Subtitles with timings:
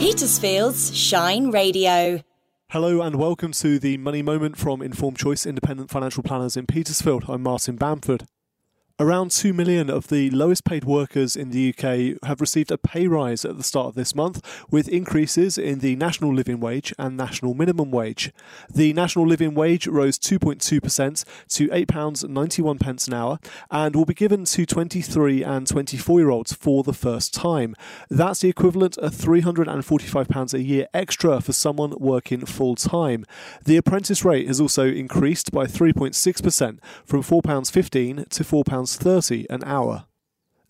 [0.00, 2.22] Petersfield's Shine Radio.
[2.70, 7.26] Hello and welcome to the Money Moment from Informed Choice Independent Financial Planners in Petersfield.
[7.28, 8.26] I'm Martin Bamford.
[9.00, 13.06] Around 2 million of the lowest paid workers in the UK have received a pay
[13.06, 17.16] rise at the start of this month, with increases in the national living wage and
[17.16, 18.30] national minimum wage.
[18.68, 23.38] The national living wage rose 2.2% to £8.91 an hour
[23.70, 27.74] and will be given to 23 and 24 year olds for the first time.
[28.10, 33.24] That's the equivalent of £345 a year extra for someone working full time.
[33.64, 40.06] The apprentice rate has also increased by 3.6% from £4.15 to £4 30 an hour.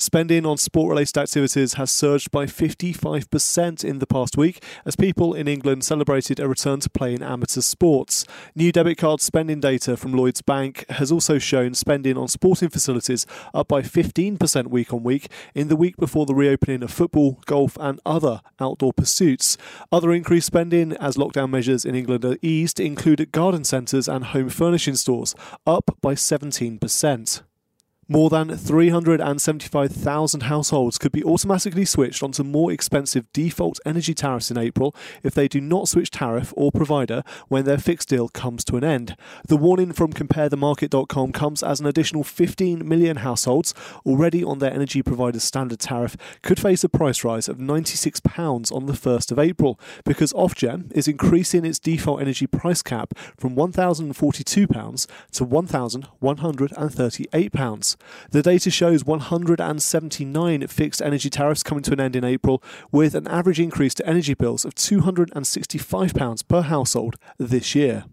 [0.00, 5.34] Spending on sport related activities has surged by 55% in the past week as people
[5.34, 8.24] in England celebrated a return to play in amateur sports.
[8.54, 13.26] New debit card spending data from Lloyds Bank has also shown spending on sporting facilities
[13.52, 17.76] up by 15% week on week in the week before the reopening of football, golf,
[17.80, 19.56] and other outdoor pursuits.
[19.90, 24.48] Other increased spending as lockdown measures in England are eased include garden centres and home
[24.48, 25.34] furnishing stores,
[25.66, 27.42] up by 17%.
[28.10, 34.56] More than 375,000 households could be automatically switched onto more expensive default energy tariffs in
[34.56, 38.78] April if they do not switch tariff or provider when their fixed deal comes to
[38.78, 39.14] an end.
[39.46, 43.74] The warning from comparethemarket.com comes as an additional 15 million households
[44.06, 48.86] already on their energy provider's standard tariff could face a price rise of £96 on
[48.86, 55.06] the 1st of April because Ofgem is increasing its default energy price cap from £1,042
[55.32, 57.97] to £1,138.
[58.30, 63.28] The data shows 179 fixed energy tariffs coming to an end in April, with an
[63.28, 68.04] average increase to energy bills of £265 per household this year.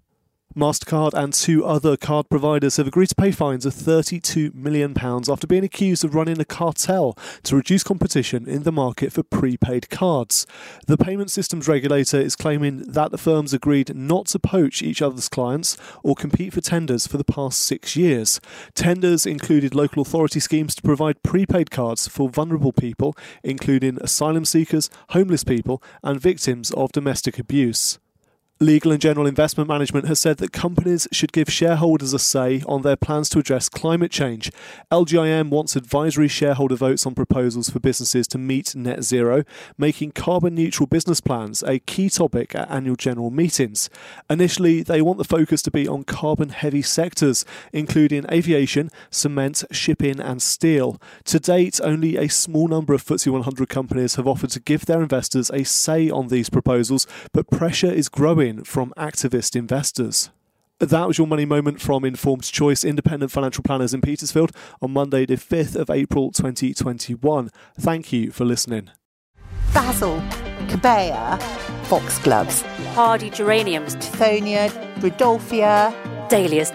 [0.55, 5.45] MasterCard and two other card providers have agreed to pay fines of £32 million after
[5.45, 10.47] being accused of running a cartel to reduce competition in the market for prepaid cards.
[10.87, 15.27] The payment systems regulator is claiming that the firms agreed not to poach each other's
[15.27, 18.39] clients or compete for tenders for the past six years.
[18.75, 24.89] Tenders included local authority schemes to provide prepaid cards for vulnerable people, including asylum seekers,
[25.09, 27.99] homeless people, and victims of domestic abuse.
[28.61, 32.83] Legal and General Investment Management has said that companies should give shareholders a say on
[32.83, 34.49] their plans to address climate change.
[34.89, 39.43] LGIM wants advisory shareholder votes on proposals for businesses to meet net zero,
[39.77, 43.89] making carbon neutral business plans a key topic at annual general meetings.
[44.29, 47.43] Initially, they want the focus to be on carbon heavy sectors,
[47.73, 50.97] including aviation, cement, shipping, and steel.
[51.25, 55.01] To date, only a small number of FTSE 100 companies have offered to give their
[55.01, 60.29] investors a say on these proposals, but pressure is growing from activist investors.
[60.79, 64.51] That was your money moment from Informed Choice Independent Financial Planners in Petersfield
[64.81, 67.49] on Monday, the 5th of April 2021.
[67.79, 68.91] Thank you for listening.
[69.73, 70.17] Basil,
[70.67, 71.41] Cobaea,
[71.85, 72.61] foxgloves,
[72.93, 74.69] hardy geraniums, Tithonia,
[75.01, 75.93] Rudolphia,
[76.29, 76.71] dahlias,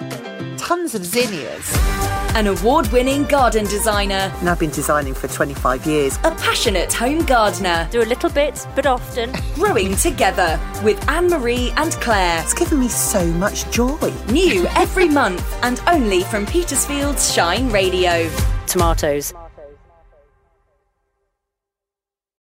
[0.59, 2.20] tons of zinnias.
[2.35, 6.17] An award winning garden designer, And I've been designing for 25 years.
[6.19, 9.33] a passionate home gardener, do a little bit, but often.
[9.55, 12.41] growing together with Anne Marie and Claire.
[12.43, 13.99] It's given me so much joy.
[14.31, 18.31] New every month and only from Petersfield's Shine Radio.
[18.67, 19.35] Tomatoes.